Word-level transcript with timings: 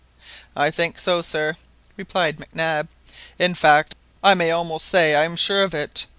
"I 0.55 0.71
think 0.71 0.97
so, 0.97 1.21
sir," 1.21 1.57
replied 1.95 2.39
Mac 2.39 2.55
Nab; 2.55 2.87
"in 3.37 3.53
fact, 3.53 3.93
I 4.23 4.33
may 4.33 4.49
almost 4.49 4.87
say 4.87 5.13
I 5.13 5.25
am 5.25 5.35
sure 5.35 5.61
of 5.61 5.75
it. 5.75 6.07